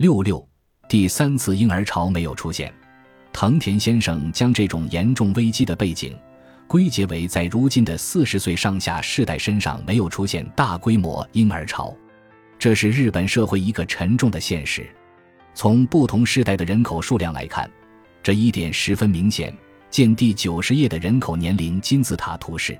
[0.00, 0.42] 六六，
[0.88, 2.72] 第三次婴儿潮没有出现。
[3.34, 6.18] 藤田先生将这种严重危机的背景
[6.66, 11.94] 归结为在如今的四十岁上下世代身上没有出现大规模婴儿潮，
[12.58, 14.88] 这是日本社会一个沉重的现实。
[15.52, 17.70] 从不同世代的人口数量来看，
[18.22, 19.54] 这一点十分明显。
[19.90, 22.74] 见第九十页的人口年龄金字塔图示，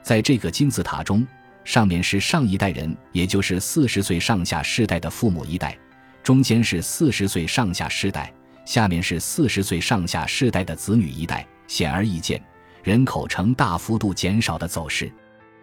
[0.00, 1.26] 在这个金字塔中，
[1.64, 5.76] 上面是上一代人，也就是四十岁上下世代的父母一代。
[6.22, 8.32] 中间是四十岁上下世代，
[8.64, 11.46] 下面是四十岁上下世代的子女一代。
[11.66, 12.42] 显而易见，
[12.82, 15.10] 人口呈大幅度减少的走势。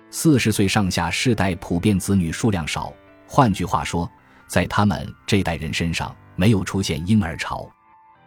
[0.10, 2.92] 四十岁上下世代普遍子女数量少，
[3.28, 4.10] 换句话说，
[4.48, 7.70] 在他们这代人身上没有出现婴儿潮。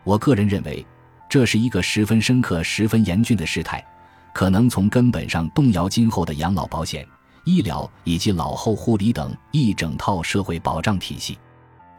[0.04, 0.86] 我个人认为，
[1.28, 3.84] 这是一个十分深刻、十分严峻的事态，
[4.32, 7.06] 可能从根本上动摇今后的养老保险、
[7.44, 11.36] 医疗以及老后护理等一整套社会保障体系。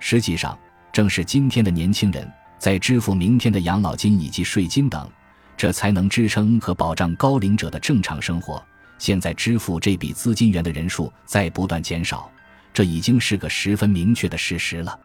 [0.06, 0.60] 实际上，
[0.92, 5.10] 正是今天的年轻人在支付明天的养老金以及税金等，
[5.56, 8.62] 这才能支撑和保障高龄者的正常生活。
[8.98, 12.30] 现在支付这笔资金源的人数在不断减少，
[12.74, 15.00] 这已经是个十分明确的事实了。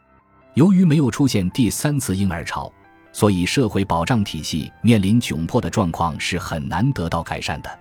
[0.55, 2.71] 由于没有出现第三次婴儿潮，
[3.13, 7.79] 所以社会保障体系面临窘迫的状况是很难得到改善的。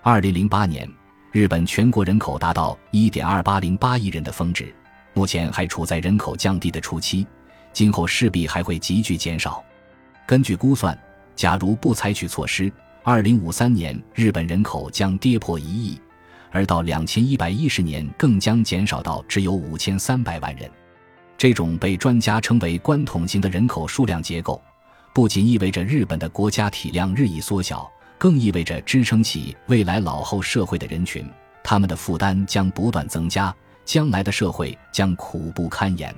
[0.00, 0.88] 二零零八年，
[1.32, 4.72] 日本全国人口达到一点二八零八亿人的峰值。
[5.14, 7.26] 目前还处在人口降低的初期，
[7.72, 9.62] 今后势必还会急剧减少。
[10.26, 10.98] 根据估算，
[11.34, 16.00] 假如不采取措施，二零五三年日本人口将跌破一亿，
[16.50, 20.70] 而到两千一百一十年更将减少到只有五千三百万人。
[21.36, 24.62] 这种被专家称为“关桶型”的人口数量结构，
[25.12, 31.28] 不仅意味着日本的国家体量日益缩小，更意味着支撑起未来老后社会的人群，
[31.64, 33.52] 他们的负担将不断增加。
[33.84, 36.14] 将来的社会将苦不堪言。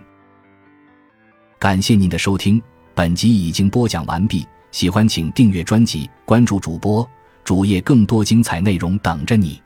[1.59, 2.61] 感谢您的收听，
[2.95, 4.47] 本集已经播讲完毕。
[4.71, 7.09] 喜欢请订阅专辑，关注主播
[7.45, 9.63] 主页，更多精彩内容等着你。